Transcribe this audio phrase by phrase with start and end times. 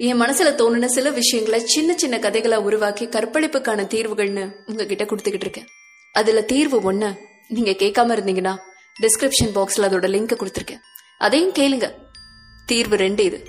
[0.00, 5.66] என் மனசுல தோணுன சில விஷயங்களை சின்ன சின்ன கதைகளா உருவாக்கி கற்பழிப்புக்கான தீர்வுகள்னு உங்ககிட்ட கொடுத்துக்கிட்டு இருக்கேன்.
[6.12, 7.16] அதுல தீர்வு ஒண்ணு
[7.48, 8.56] நீங்க கேட்காம இருந்தீங்கன்னா
[9.02, 10.78] டிஸ்கிரிப்ஷன் பாக்ஸ்ல அதோட லிங்க் கொடுத்துருக்கேன்.
[11.18, 11.92] அதையும் கேளுங்க.
[12.66, 13.44] தீர்வு ரெண்டு இது.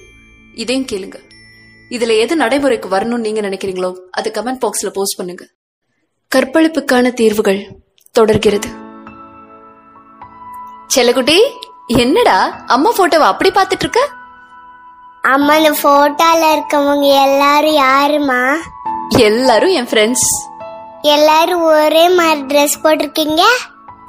[0.55, 1.15] இதையும் கேளுங்க.
[1.89, 5.47] இதுல எது நடைமுறைக்கு வரணும்னு நீங்க நினைக்கிறீங்களோ அது கமெண்ட் பாக்ஸ்ல போஸ்ட் பண்ணுங்க.
[6.35, 7.67] கற்பழிப்புக்கான தீர்வுகள்
[8.11, 8.69] தொடர்கிறது.
[10.95, 11.37] செல்லகுட்டி
[11.87, 12.63] என்னடா?
[12.67, 14.17] அம்மா போட்டோவை அப்படி பாத்துட்டு இருக்க?
[15.21, 18.55] அம்மா இந்த போட்டோல இருக்கவங்க எல்லாரும் யாருமா?
[19.17, 20.27] எல்லாரும் என் ஃப்ரெண்ட்ஸ்
[21.01, 23.41] எல்லாரும் ஒரே மாதிரி ட்ரெஸ் போட்டிருக்கீங்க?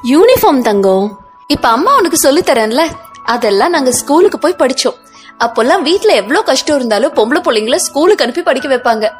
[0.03, 1.19] யூனிஃபார்ம் தங்கம்.
[1.47, 2.87] இப்ப அம்மா உனக்கு சொல்லி தரேன்ல
[3.25, 4.95] அதெல்லாம் நாங்க ஸ்கூலுக்கு போய் படிச்சோம்.
[5.39, 9.11] அப்போல்லாம் வீட்ல எவ்வளவு கஷ்டம் இருந்தாலும் பொம்பளை பிள்ளைங்கள ஸ்கூலுக்கு அனுப்பி படிக்க வைப்பாங்க.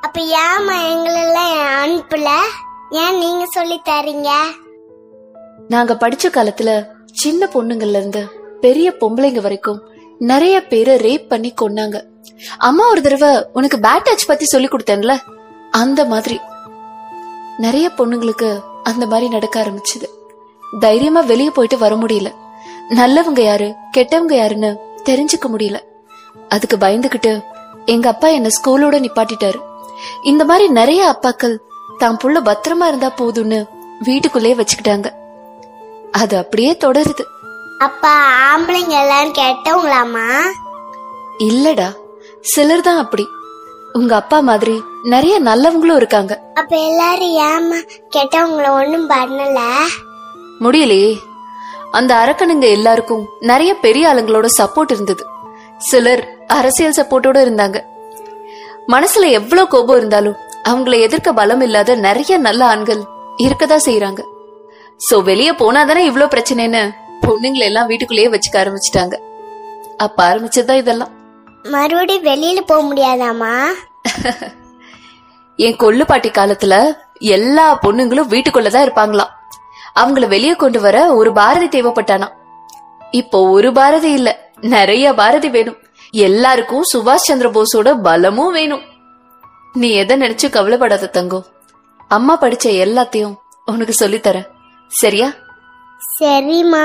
[0.00, 2.28] அப்ப ஏம்மா எங்களெல்லாம் அனுப்பல?
[2.90, 4.30] ஏன் நீங்க சொல்லி தரீங்க?
[5.68, 8.28] நாங்க படிச்ச காலத்துல சின்ன பொண்ணுங்கள்ல இருந்து
[8.60, 9.82] பெரிய பொம்பளைங்க வரைக்கும்
[10.18, 12.02] நிறைய பேரை ரேப் பண்ணி கொன்னாங்க.
[12.58, 15.18] அம்மா ஒரு தடவை உனக்கு பேட் டச் பத்தி சொல்லி கொடுத்தேன்ல?
[15.70, 16.40] அந்த மாதிரி.
[17.58, 20.04] நிறைய பொண்ணுங்களுக்கு அந்த மாதிரி நடக்க ஆரம்பிச்சது.
[20.80, 22.32] தைரியமா வெளியே போயிட்டு வர முடியல.
[22.90, 25.78] நல்லவங்க யாரு கெட்டவங்க யாருன்னு தெரிஞ்சுக்க முடியல.
[26.48, 27.42] அதுக்கு பயந்துகிட்டு
[27.84, 29.60] எங்க அப்பா என்ன ஸ்கூலோட நிப்பாட்டிட்டாரு.
[30.22, 31.58] இந்த மாதிரி நிறைய அப்பாக்கள்
[31.98, 33.66] தான் புள்ள பத்திரமா இருந்தா போதும்னு
[34.00, 35.10] வீட்டுக்குள்ளேயே வச்சுக்கிட்டாங்க.
[36.12, 37.20] அது அப்படியே தொடருது.
[37.80, 38.04] அப்ப
[38.48, 40.26] ஆம்பளைங்க எல்லாரும் கெட்டவங்களாமா
[41.46, 41.88] இல்லடா
[42.44, 43.24] சிலர் தான் அப்படி.
[43.94, 44.74] உங்க அப்பா மாதிரி
[45.04, 46.32] நிறைய நல்லவங்களும் இருக்காங்க.
[46.60, 47.78] அப்ப எல்லாரும் ஏம்மா
[48.14, 49.60] கெட்டவங்கள ஒண்ணும் பண்ணல?
[50.60, 51.10] முடியலையே
[51.92, 55.24] அந்த அரக்கனுங்க எல்லாருக்கும் நிறைய பெரிய ஆளுங்களோட சப்போர்ட் இருந்தது.
[55.90, 57.78] சிலர் அரசியல் சப்போர்ட்டோட இருந்தாங்க.
[58.88, 63.02] மனசுல எவ்வளவு கோபம் இருந்தாலும் அவங்கள எதிர்க்க பலம் இல்லாத நிறைய நல்ல ஆண்கள்
[63.38, 64.20] இருக்கதா செய்யறாங்க
[65.00, 66.82] சோ வெளிய போனாதானே இவ்ளோ பிரச்சனைன்னு
[67.26, 69.16] பொண்ணுங்களை எல்லாம் வீட்டுக்குள்ளேயே வச்சுக்க ஆரம்பிச்சிட்டாங்க.
[69.96, 71.12] அப்ப ஆரம்பிச்சதுதான் இதெல்லாம்.
[71.62, 73.52] மறுபடியும் வெளியில போக முடியாதாமா
[75.56, 76.74] என் கொள்ளு பாட்டி காலத்துல
[77.18, 79.32] எல்லா பொண்ணுங்களும் வீட்டுக்குள்ளதான் இருப்பாங்களாம்.
[80.00, 82.28] அவங்கள வெளியே கொண்டு வர ஒரு பாரதி தேவைப்பட்டானா
[83.10, 84.30] இப்போ ஒரு பாரதி இல்ல
[84.60, 85.78] நிறைய பாரதி வேணும்.
[86.10, 88.84] எல்லாருக்கும் சுபாஷ் சந்திர போஸோட பலமும் வேணும்.
[89.72, 91.46] நீ எதை நினைச்சு கவலைப்படாத தங்கம்.
[92.08, 93.34] அம்மா படிச்ச எல்லாத்தையும்
[93.64, 94.48] உனக்கு சொல்லித்தரேன்.
[94.88, 95.28] சரியா?
[96.20, 96.84] சரிம்மா.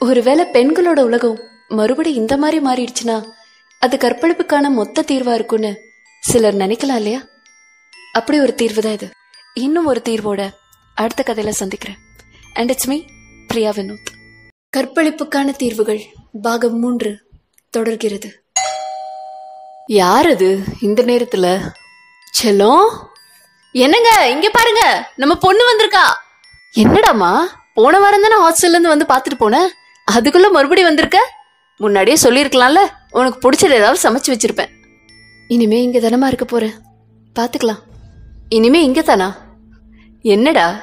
[0.00, 3.16] ஒருவேளை பெண்களோட உலகம் மறுபடி இந்த மாதிரி மாறிடுச்சுன்னா
[3.82, 5.70] அது கற்பழிப்புக்கான மொத்த தீர்வா இருக்கும்னு
[6.22, 7.20] சிலர் நினைக்கலாம் இல்லையா?
[8.12, 9.08] அப்படி ஒரு தீர்வு தான் இது.
[9.54, 10.50] இன்னும் ஒரு தீர்வோட
[10.94, 11.98] அடுத்த கதையில சந்திக்கிறேன்.
[12.54, 12.98] And it's me
[13.46, 14.10] Priya Vinod
[14.76, 16.02] கற்பழிப்புக்கான தீர்வுகள்
[16.42, 17.10] பாகம் மூன்று
[17.70, 18.28] தொடர்கிறது.
[19.86, 21.46] யார் அது இந்த நேரத்துல?
[22.42, 22.86] செல்லம்
[23.74, 24.82] என்னங்க இங்க பாருங்க
[25.16, 26.04] நம்ம பொண்ணு வந்திருக்கா.
[26.74, 27.32] என்னடாமா
[27.74, 29.68] போன வாரம் தானே ஹாஸ்டல்ல இருந்து வந்து பாத்துட்டு போனேன்
[30.10, 31.32] அதுக்குள்ள மறுபடியும் வந்திருக்க?
[31.76, 32.78] முன்னாடியே சொல்லியிருக்கலாம்ல.
[33.10, 34.68] உனக்கு பிடிச்சது ஏதாவது சமைச்சு வச்சிருப்பேன்.
[35.48, 36.72] இனிமே இங்க தானமா இருக்க போறேன்
[37.38, 37.78] பாத்துக்கலாம்.
[38.48, 39.36] இனிமே இங்க தானா?
[40.22, 40.82] என்னடா?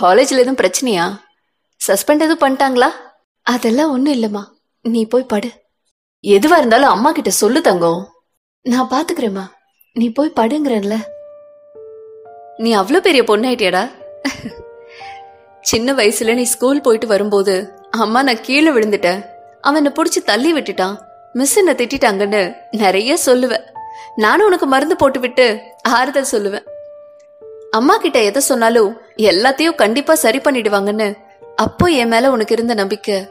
[0.00, 1.20] காலேஜ்ல எதுவும் பிரச்சனையா?
[1.86, 2.90] சஸ்பெண்ட் எதுவும் பண்ணிட்டாங்களா?
[3.42, 4.44] அதெல்லாம் ஒன்றும் இல்லைம்மா.
[4.82, 5.50] நீ போய் படு.
[6.22, 8.08] எதுவா இருந்தாலும் அம்மா கிட்ட சொல்லு தங்கம்.
[8.62, 9.46] நான் பாத்துக்கிறேம்மா.
[9.92, 11.02] நீ போய் படுங்கிறன்ல.
[12.56, 13.90] நீ அவ்வளோ பெரிய பொண்ணாயிட்டியாடா.
[15.60, 19.24] சின்ன வயசுல நீ ஸ்கூல் போயிட்டு வரும்போது அம்மா நான் கீழே விழுந்துட்டேன்.
[19.60, 20.96] அவனை பிடிச்சி தள்ளி விட்டுட்டான்.
[21.32, 23.64] மிஸ் என்ன திட்டிட்டாங்கன்னு நிறைய சொல்லுவேன்.
[24.16, 26.66] நானும் உனக்கு மருந்து போட்டு விட்டு ஆறுதல் சொல்லுவேன்.
[27.70, 31.16] அம்மா கிட்ட எதை சொன்னாலும் எல்லாத்தையும் கண்டிப்பா சரி பண்ணிடுவாங்கன்னு
[31.56, 33.26] அப்போ என் மேல உனக்கு இருந்த நம்பிக்கை.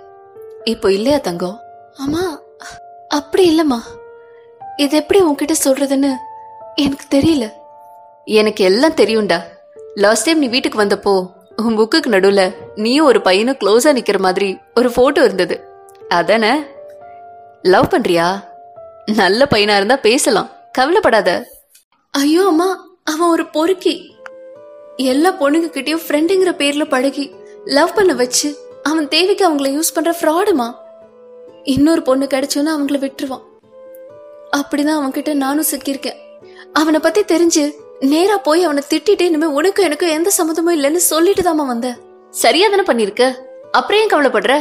[0.64, 1.60] இப்போ இல்லையா தங்கம்?
[1.98, 2.40] அம்மா
[3.08, 3.80] அப்படி இல்லம்மா.
[4.78, 6.12] இது எப்படி உன்கிட்ட சொல்றதுன்னு
[6.76, 7.50] எனக்கு தெரியல.
[8.26, 9.42] எனக்கு எல்லாம் தெரியும்டா.
[9.96, 11.28] லாஸ்ட் டைம் நீ வீட்டுக்கு வந்தப்போ
[11.66, 12.42] உன் புக்குக்கு நடுவுல
[12.76, 15.56] நீயும் ஒரு பையனும் க்ளோஸா நிக்கிற மாதிரி ஒரு போட்டோ இருந்தது.
[16.10, 16.54] அதானே
[17.62, 18.28] லவ் பண்றியா?
[19.06, 20.50] நல்ல பையனா இருந்தா பேசலாம்.
[20.72, 21.30] கவலைப்படாத.
[22.12, 22.70] ஐயோ அம்மா
[23.04, 23.96] அவன் ஒரு பொறுக்கி.
[24.96, 27.26] எல்லா பொண்ணுங்க கிட்டயும் ஃப்ரெண்டுங்கிற பேர்ல பழகி
[27.66, 28.50] லவ் பண்ண வச்சு
[28.84, 30.68] அவன் தேவைக்கு அவங்கள யூஸ் பண்ற ஃப்ராடுமா
[31.64, 33.46] இன்னொரு பொண்ணு கிடைச்சோன்னு அவங்கள விட்டுருவான்.
[34.58, 36.20] அப்படிதான் அவன்கிட்ட நானும் சிக்கியிருக்கேன்.
[36.74, 37.72] அவனை பத்தி தெரிஞ்சு
[38.02, 41.98] நேரா போய் அவனை திட்டிட்டு இனிமே உனக்கும் எனக்கும் எந்த சம்மந்தமும் இல்லைன்னு சொல்லிட்டு தாமா வந்தேன்
[42.30, 43.24] சரியா தானே பண்ணிருக்க
[43.72, 44.54] அப்புறம் ஏன் கவலைப்படுற?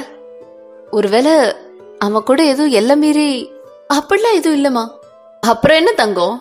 [0.91, 1.33] ஒருவேளை
[1.99, 3.53] அவன் கூட எதுவும் எல்லாம் மீறி
[3.95, 4.85] அப்படிலாம் எதுவும் இல்லம்மா.
[5.41, 6.37] அப்புறம் என்ன தங்கம்?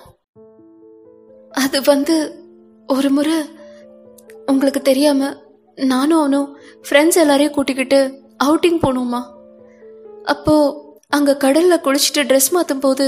[1.52, 2.16] அது வந்து
[2.88, 3.38] ஒரு முறை
[4.46, 5.32] உங்களுக்கு தெரியாம
[5.76, 6.58] நானும் அவனும்
[6.90, 8.00] ஃப்ரெண்ட்ஸ் எல்லாரையும் கூட்டிக்கிட்டு
[8.44, 9.22] அவுட்டிங் போனோமா
[10.26, 10.56] அப்போ
[11.10, 13.06] அங்க கடல்ல குளிச்சுட்டு ட்ரெஸ் மாத்தும் போது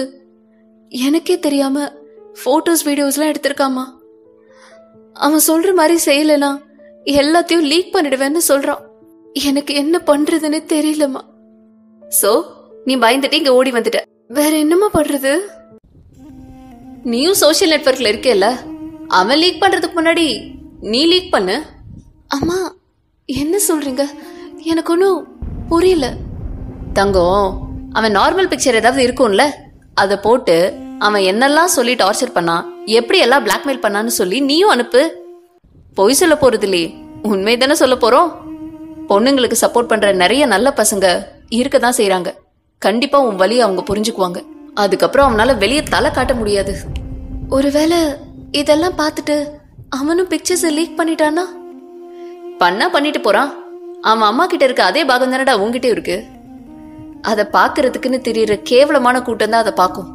[0.90, 1.90] எனக்கே தெரியாம
[2.39, 3.83] ஃபோட்டோஸ் வீடியோஸ்லாம் எடுத்திருக்காமா
[5.13, 6.50] அவன் சொல்ற மாதிரி செய்யலனா
[7.06, 8.81] எல்லாத்தையும் லீக் பண்ணிடுவேன்னு சொல்றான்.
[9.33, 11.22] எனக்கு என்ன பண்றதுன்னு தெரியலம்மா.
[12.22, 12.31] சோ
[12.86, 14.00] நீ பயந்துட்டு இங்க ஓடி வந்துட்ட.
[14.28, 15.33] வேற என்னமா பண்றது?
[17.04, 18.48] நீயும் சோஷியல் நெட்ஒர்க்ல இருக்கேல்ல
[19.07, 20.27] அவன் லீக் பண்றதுக்கு முன்னாடி
[20.94, 21.56] நீ லீக் பண்ணு.
[22.27, 22.57] அம்மா
[23.25, 24.04] என்ன சொல்றீங்க?
[24.63, 25.19] எனக்கு ஒன்றும்
[25.69, 26.06] புரியல.
[26.94, 27.45] தங்கம்
[27.92, 29.44] அவன் நார்மல் பிக்சர் ஏதாவது இருக்கும்ல
[29.94, 30.57] அதை போட்டு
[31.06, 32.65] அவன் என்னெல்லாம் சொல்லி டார்ச்சர் பண்ணான்
[33.00, 35.01] எப்படி எல்லாம் பிளாக்மெயில் பண்ணான்னு சொல்லி நீயும் அனுப்பு.
[35.98, 36.89] பொய் சொல்ல போறது இல்லையே
[37.30, 38.30] உண்மை தானே சொல்ல போறோம்?
[39.09, 41.06] பொண்ணுங்களுக்கு சப்போர்ட் பண்ற நிறைய நல்ல பசங்க
[41.59, 42.30] இருக்க தான் செய்யறாங்க
[42.81, 44.39] கண்டிப்பா உன் வழியை அவங்க புரிஞ்சுக்குவாங்க.
[44.83, 46.74] அதுக்கப்புறம் அவனால வெளியே தலை காட்ட முடியாது.
[47.50, 48.00] ஒருவேளை
[48.62, 49.36] இதெல்லாம் பார்த்துட்டு
[50.00, 51.45] அவனும் பிக்சர்ஸ் லீக் பண்ணிட்டானா
[52.62, 53.51] பண்ணா பண்ணிட்டு போறான்.
[54.09, 56.18] அவன் அம்மா கிட்ட இருக்க அதே பாகம் தானடா உங்ககிட்ட இருக்கு.
[57.31, 60.09] அதை பாக்குறதுக்குன்னு தெரியுற கேவலமான கூட்டம் தான் அதை பார்க்கும்.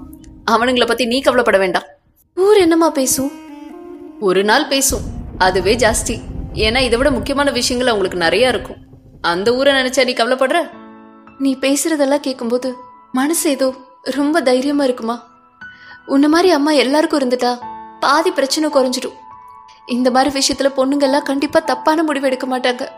[0.50, 1.82] அவனுங்களை பத்தி நீ கவலைப்பட வேண்டாம்.
[2.34, 3.30] ஊர் என்னமா பேசும்?
[4.20, 5.00] ஒரு நாள் பேசும்.
[5.38, 6.20] அதுவே ஜாஸ்தி.
[6.54, 8.76] ஏன்னா இதை விட முக்கியமான விஷயங்கள் அவங்களுக்கு நிறைய இருக்கும்.
[9.20, 10.68] அந்த ஊரை நினைச்சா நீ கவலைப்படுற?
[11.38, 12.74] நீ பேசுறதெல்லாம் கேட்கும்போது
[13.12, 15.26] மனசு ஏதோ ரொம்ப தைரியமா இருக்குமா?
[16.06, 17.58] உன்ன மாதிரி அம்மா எல்லாருக்கும் இருந்துட்டா
[18.00, 19.12] பாதி பிரச்சனை குறைஞ்சிடும்.
[19.86, 22.88] இந்த மாதிரி விஷயத்துல பொண்ணுங்க எல்லாம் கண்டிப்பா தப்பான முடிவு எடுக்க மாட்டாங்க.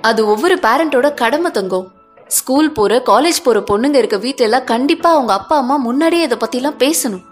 [0.00, 1.93] அது ஒவ்வொரு பேரண்டோட கடமை தங்கும்.
[2.28, 6.56] ஸ்கூல் போற காலேஜ் போற பொண்ணுங்க இருக்க வீட்டுல எல்லாம் கண்டிப்பா அவங்க அப்பா அம்மா முன்னாடியே இதை பத்தி
[6.56, 7.24] எல்லாம் பேசணும்.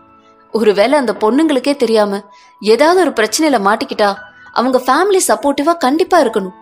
[0.50, 2.20] ஒருவேளை அந்த பொண்ணுங்களுக்கே தெரியாம
[2.60, 4.14] ஏதாவது ஒரு பிரச்சனையில மாட்டிக்கிட்டா
[4.52, 6.52] அவங்க ஃபேமிலி சப்போர்ட்டிவா கண்டிப்பா இருக்கணும்.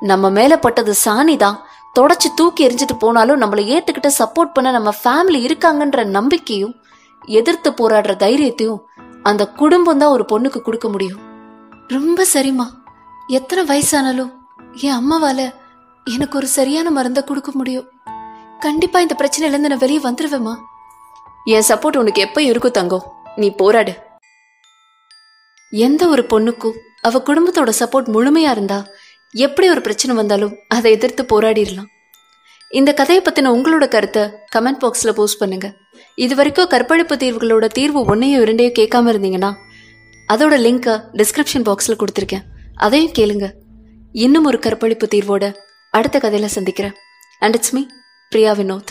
[0.00, 1.60] நம்ம மேல பட்டது சாணி தான்.
[1.98, 6.74] தொடச்சு தூக்கி எரிஞ்சிட்டு போனாலும் நம்மளை ஏத்துக்கிட்ட சப்போர்ட் பண்ண நம்ம ஃபேமிலி இருக்காங்கன்ற நம்பிக்கையும்
[7.22, 8.82] எதிர்த்து போராடுற தைரியத்தையும்
[9.22, 11.20] அந்த குடும்பம் தான் ஒரு பொண்ணுக்கு கொடுக்க முடியும்.
[11.88, 12.66] ரொம்ப சரிம்மா.
[13.28, 14.30] எத்தனை வயசானாலும்
[14.72, 15.40] என் அம்மாவால
[16.04, 17.88] எனக்கு ஒரு சரியான மருந்தை கொடுக்க முடியும்.
[18.60, 20.54] கண்டிப்பா இந்த பிரச்சனையில இருந்து நான் வெளியே வந்துருவேம்மா.
[21.44, 23.04] என் சப்போர்ட் உனக்கு எப்பயும் இருக்கும் தங்கம்.
[23.36, 23.96] நீ போராடு.
[25.70, 28.86] எந்த ஒரு பொண்ணுக்கும் அவ குடும்பத்தோட சப்போர்ட் முழுமையா இருந்தா
[29.30, 31.88] எப்படி ஒரு பிரச்சனை வந்தாலும் அதை எதிர்த்து போராடிடலாம்.
[32.70, 34.22] இந்த கதையை பத்தின உங்களோட கருத்தை
[34.56, 35.74] கமெண்ட் பாக்ஸ்ல போஸ்ட் பண்ணுங்க.
[36.14, 39.54] இது வரைக்கும் கற்பழிப்பு தீர்வுகளோட தீர்வு ஒன்னையும் இரண்டையும் கேட்காம இருந்தீங்கன்னா
[40.28, 42.44] அதோட லிங்கை டிஸ்கிரிப்ஷன் பாக்ஸ்ல கொடுத்துருக்கேன்.
[42.74, 43.52] அதையும் கேளுங்க.
[44.12, 45.54] இன்னும் ஒரு கற்பழிப்பு தீர்வோட
[45.90, 46.94] அடுத்த கதையில சந்திக்கிறேன்.
[47.38, 47.86] And it's me
[48.30, 48.90] Priya Vinod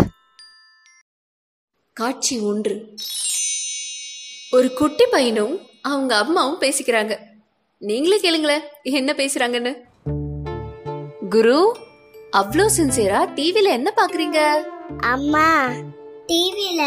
[1.93, 2.95] காட்சி ஒன்று.
[4.51, 7.17] ஒரு குட்டி பையனும் அவங்க அம்மாவும் பேசிக்கிறாங்க.
[7.77, 9.77] நீங்களே கேளுங்களேன் என்ன பேசுறாங்கன்னு.
[11.29, 11.77] குரு
[12.37, 14.61] அவ்வளோ சின்சியரா டிவில என்ன பாக்குறீங்க?
[14.97, 15.67] அம்மா
[16.27, 16.81] டிவில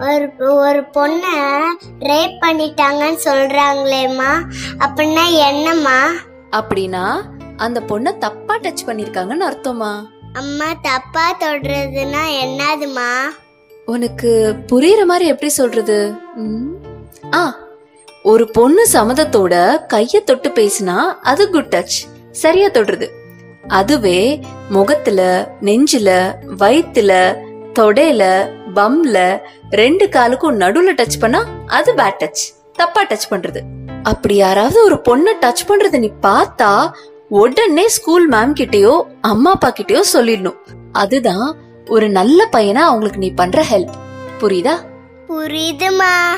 [0.00, 1.24] ஒரு ஒரு பொண்ண
[1.98, 4.32] ரேப் பண்ணிட்டாங்கன்னு சொல்றாங்களேம்மா.
[4.78, 6.10] அப்படின்னா என்னம்மா?
[6.50, 7.32] அப்படின்னா
[7.64, 9.90] அந்த பொண்ண தப்பா டச் பண்ணிருக்காங்கன்னு அர்த்தமா?
[10.32, 13.10] அம்மா தப்பா தொடுறதுன்னா என்னதுமா
[13.88, 14.30] உனக்கு
[14.72, 15.98] புரியுற மாதிரி எப்படி சொல்றது?
[17.34, 17.42] ஆ
[18.24, 19.54] ஒரு பொண்ணு சம்மதத்தோட
[19.92, 21.96] கைய தொட்டு பேசினா அது குட் டச்
[22.32, 23.06] சரியா தொடுறது
[23.70, 24.18] அதுவே
[24.70, 25.20] முகத்துல
[25.62, 26.08] நெஞ்சில
[26.58, 27.12] வயித்துல
[27.72, 28.22] தொடையில
[28.74, 29.16] பம்ல
[29.72, 33.60] ரெண்டு காலுக்கும் நடுவுல டச் பண்ணா அது பேட் டச் தப்பா டச் பண்றது.
[34.02, 36.70] அப்படி யாராவது ஒரு பொண்ணை டச் பண்றத நீ பார்த்தா
[37.28, 40.56] உடனே ஸ்கூல் மேம் கிட்டயோ அம்மா அப்பா கிட்டயோ சொல்லிடணும்.
[40.92, 41.56] அதுதான்
[41.90, 43.92] ஒரு நல்ல பையனா அவங்களுக்கு நீ பண்ற ஹெல்ப்
[44.40, 44.84] புரியுதா?
[45.28, 46.34] புரியுதுமா.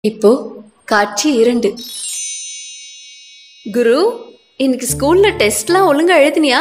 [0.00, 0.52] இப்போ
[0.84, 1.78] காட்சி இரண்டு.
[3.72, 4.20] குரு
[4.56, 6.58] இன்னைக்கு ஸ்கூல்ல டெஸ்ட்லாம் ஒழுங்கா எழுதினியா?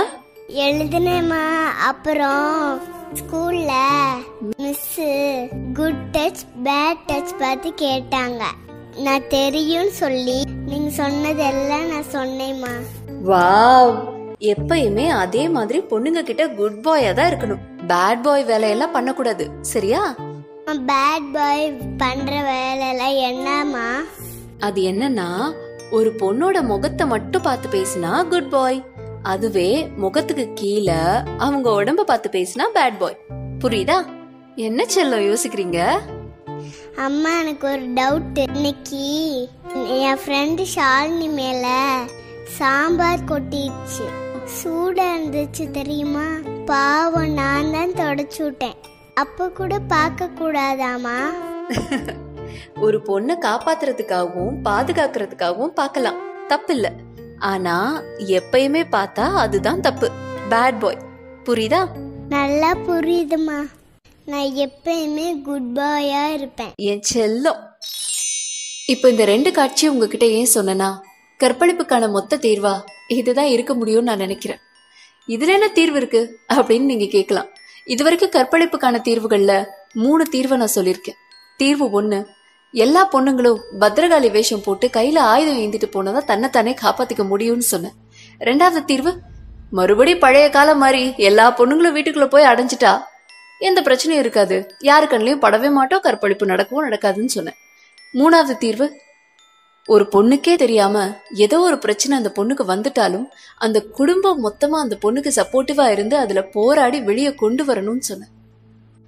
[0.48, 1.66] எழுதுனேம்மா.
[1.66, 2.81] அப்புறம்
[3.13, 3.72] ஸ்கூல்ல
[4.57, 5.01] miss
[5.74, 8.44] good touch bad touch பார்த்து கேட்டாங்க.
[8.98, 12.72] நான் தெரியும்னு சொல்லி நீங்க சொன்னதெல்லாம் நான் சொன்னேம்மா.
[13.30, 13.96] வாவ்.
[14.40, 17.63] எப்பயுமே அதே மாதிரி பொண்ணுங்க கிட்ட குட் பாயா தான் இருக்கணும்.
[17.88, 19.50] பேட் பாய் வேலையெல்லாம் பண்ணக்கூடாது.
[19.62, 20.16] சரியா?
[20.90, 23.88] பேட் பாய் பண்ற வேலையெல்லாம் என்னம்மா?
[24.60, 25.54] அது என்னன்னா
[25.92, 28.84] ஒரு பொண்ணோட முகத்தை மட்டும் பார்த்து பேசினா குட் பாய்
[29.24, 31.00] அதுவே முகத்துக்கு கீழே
[31.38, 33.18] அவங்க உடம்ப பார்த்து பேசினா பேட் பாய்
[33.60, 34.06] புரியுதா?
[34.56, 35.80] என்ன செல்லம் யோசிக்கிறீங்க?
[36.96, 39.06] அம்மா எனக்கு ஒரு டவுட் இன்னைக்கு
[40.00, 41.68] என் ஃப்ரெண்டு ஷாலினி மேல
[42.58, 44.05] சாம்பார் கொட்டிடுச்சு.
[44.55, 46.25] சூடா இருந்துச்சு தெரியுமா?
[46.65, 48.77] பாவம் நான் தான் தொடச்சு விட்டேன்.
[49.13, 51.17] அப்ப கூட பார்க்க கூடாதாமா
[52.86, 56.20] ஒரு பொண்ணை காப்பாத்துறதுக்காகவும் பாதுகாக்கிறதுக்காகவும் பார்க்கலாம்.
[56.50, 56.88] தப்பில்ல.
[57.51, 57.75] ஆனா
[58.38, 60.08] எப்பயுமே பார்த்தா அதுதான் தப்பு.
[60.50, 61.00] பேட் பாய்
[61.46, 61.81] புரியுதா?
[62.29, 63.60] நல்லா புரியுதுமா
[64.25, 66.74] நான் எப்பயுமே குட் பாயா இருப்பேன்.
[66.75, 67.62] என் செல்லம்.
[68.88, 70.89] இப்போ இந்த ரெண்டு காட்சியும் உங்ககிட்ட ஏன் சொன்னனா?
[71.41, 72.81] கற்பழிப்புக்கான மொத்த தீர்வா?
[73.07, 74.57] இதுதான் இருக்க முடியும்னு நான் நினைக்கிறேன்.
[75.27, 76.39] இதுல என்ன தீர்வு இருக்கு?
[76.53, 77.45] அப்படின்னு நீங்க கேட்கலாம்.
[77.86, 81.19] இதுவரைக்கும் கற்பழிப்புக்கான தீர்வுகள்ல மூணு தீர்வை நான் சொல்லியிருக்கேன்.
[81.57, 82.25] தீர்வு ஒண்ணு
[82.71, 87.91] எல்லா பொண்ணுங்களும் பத்திரகாளி வேஷம் போட்டு கையில ஆயுதம் ஏந்திட்டு போனதா தன்னைத்தானே காப்பாத்திக்க முடியும்னு சொன்னேன்.
[88.39, 89.19] ரெண்டாவது தீர்வு
[89.71, 93.00] மறுபடி பழைய காலம் மாதிரி எல்லா பொண்ணுங்களும் வீட்டுக்குள்ள போய் அடைஞ்சிட்டா?
[93.60, 94.75] எந்த பிரச்சனையும் இருக்காது.
[94.79, 97.53] யாரு கண்ணிலையும் படவே மாட்டோம் கற்பழிப்பு நடக்கவும் நடக்காதுன்னு சொன்னேன்.
[98.13, 99.01] மூணாவது தீர்வு
[99.88, 103.26] ஒரு பொண்ணுக்கே தெரியாம ஏதோ ஒரு பிரச்சனை அந்த பொண்ணுக்கு வந்துட்டாலும்
[103.58, 108.30] அந்த குடும்பம் மொத்தமா அந்த பொண்ணுக்கு சப்போர்ட்டிவா இருந்து அதுல போராடி வெளியே கொண்டு வரணும்னு சொன்னேன்.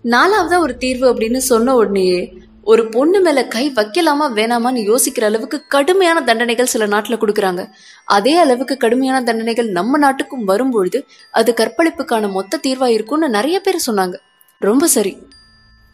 [0.04, 6.24] நாலாவதா ஒரு தீர்வு அப்படின்னு சொன்ன உடனேயே ஒரு பொண்ணு மேல கை வைக்கலாமா வேணாமான்னு யோசிக்கிற அளவுக்கு கடுமையான
[6.24, 7.70] தண்டனைகள் சில நாட்டுல கொடுக்குறாங்க.
[8.06, 14.14] அதே அளவுக்கு கடுமையான தண்டனைகள் நம்ம நாட்டுக்கும் வரும்பொழுது அது கற்பழிப்புக்கான மொத்த தீர்வா இருக்கும்னு நிறைய பேர் சொன்னாங்க.
[14.60, 15.18] ரொம்ப சரி.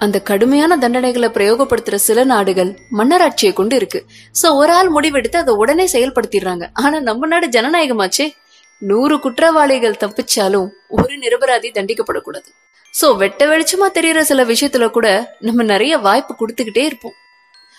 [0.02, 4.06] அந்த கடுமையான தண்டனைகளை பிரயோகப்படுத்துற சில நாடுகள் மன்னராட்சியை கொண்டு இருக்கு.
[4.42, 6.66] சோ ஒரு ஆள் முடிவெடுத்து அதை உடனே செயல்படுத்திடுறாங்க.
[6.74, 8.28] ஆனா நம்ம நாடு ஜனநாயகமாச்சே?
[8.82, 12.50] நூறு குற்றவாளிகள் தப்பிச்சாலும் ஒரு நிரபராதி தண்டிக்கப்படக்கூடாது.
[13.02, 17.18] சோ வெட்ட வெளிச்சமா தெரியற சில விஷயத்துல கூட நம்ம நிறைய வாய்ப்பு கொடுத்துக்கிட்டே இருப்போம்.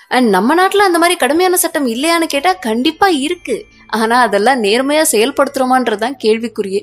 [0.08, 3.64] அண்ட் நம்ம நாட்டுல அந்த மாதிரி கடுமையான சட்டம் இல்லையான்னு கேட்டா கண்டிப்பா இருக்கு.
[3.86, 6.82] ஆனா அதெல்லாம் நேர்மையா செயல்படுத்துறோமான்றதுதான் கேள்விக்குரியே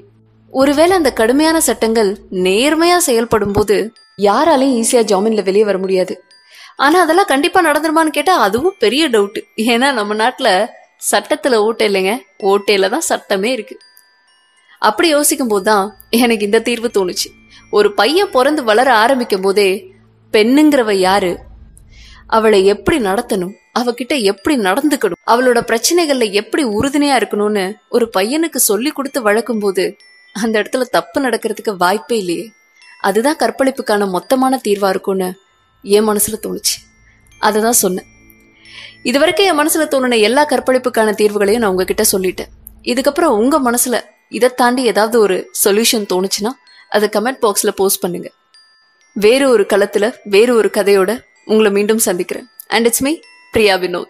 [0.51, 6.24] ஒருவேளை அந்த கடுமையான சட்டங்கள் நேர்மையா செயல்படும் போது யாராலையும் ஈஸியா ஜாமீன்ல வெளியே வர முடியாது.
[6.75, 10.68] ஆனா அதெல்லாம் கண்டிப்பா நடந்துருமான்னு கேட்டா அதுவும் பெரிய டவுட் ஏன்னா நம்ம நாட்டுல
[11.12, 12.18] சட்டத்துல ஓட்டை இல்லைங்க.
[12.44, 13.77] ஓட்டையில தான் சட்டமே இருக்கு.
[14.80, 17.30] அப்படி யோசிக்கும் போதுதான் எனக்கு இந்த தீர்வு தோணுச்சு.
[17.72, 19.92] ஒரு பையன் பிறந்து வளர ஆரம்பிக்கும் போதே
[20.34, 21.38] பெண்ணுங்கிறவ யாரு?
[22.27, 23.54] அவளை எப்படி நடத்தணும்?
[23.80, 25.22] அவகிட்ட எப்படி நடந்துக்கணும்?
[25.27, 29.98] அவளோட பிரச்சனைகள்ல எப்படி உறுதுணையா இருக்கணும்னு ஒரு பையனுக்கு சொல்லி கொடுத்து வளர்க்கும் போது
[30.44, 32.51] அந்த இடத்துல தப்பு நடக்கிறதுக்கு வாய்ப்பே இல்லையே.
[33.01, 35.34] அதுதான் கற்பழிப்புக்கான மொத்தமான தீர்வாக இருக்கும்னு
[35.82, 36.75] என் மனசில் தோணுச்சு.
[37.39, 38.06] அதை தான் சொன்னேன்.
[39.03, 42.51] இதுவரைக்கும் என் மனசில் தோணுன எல்லா கற்பழிப்புக்கான தீர்வுகளையும் நான் உங்ககிட்ட சொல்லிட்டேன்.
[42.84, 46.51] இதுக்கப்புறம் உங்கள் மனசில் இதை தாண்டி ஏதாவது ஒரு சொல்யூஷன் தோணுச்சுன்னா
[46.89, 48.36] அதை கமெண்ட் பாக்ஸில் போஸ்ட் பண்ணுங்கள்
[49.13, 52.48] வேறு ஒரு களத்தில் வேறு ஒரு கதையோட உங்களை மீண்டும் சந்திக்கிறேன்.
[52.67, 53.17] And it's me
[53.51, 54.06] Priya Vinod